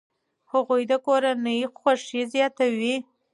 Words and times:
هغوی 0.51 0.81
د 0.91 0.93
کورنۍ 1.05 1.59
خوښي 1.79 2.21
زیاتوي. 2.33 2.95